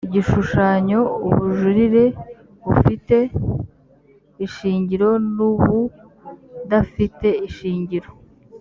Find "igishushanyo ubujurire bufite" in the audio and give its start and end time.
0.07-3.17